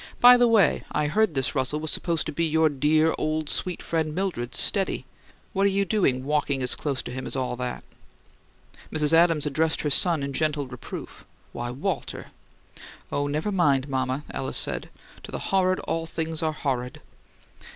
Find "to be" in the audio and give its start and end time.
2.25-2.43